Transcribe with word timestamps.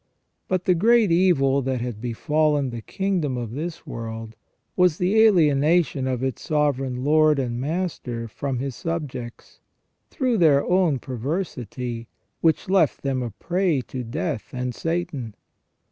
But 0.47 0.65
the 0.65 0.73
great 0.73 1.11
evil 1.11 1.61
that 1.61 1.79
had 1.79 2.01
befallen 2.01 2.71
the 2.71 2.81
kingdom 2.81 3.37
of 3.37 3.51
this 3.51 3.85
world 3.85 4.35
was 4.75 4.97
the 4.97 5.15
alienation 5.23 6.07
of 6.07 6.23
its 6.23 6.41
Sovereign 6.41 7.03
Lord 7.03 7.37
and 7.37 7.61
Master 7.61 8.27
from 8.27 8.57
His 8.57 8.75
subjects, 8.75 9.59
through 10.09 10.39
their 10.39 10.63
own 10.65 10.97
perversity, 10.97 12.07
which 12.39 12.67
left 12.67 13.03
them 13.03 13.21
a 13.21 13.29
prey 13.29 13.79
to 13.89 14.03
death 14.03 14.45
and 14.53 14.73
Satan. 14.73 15.35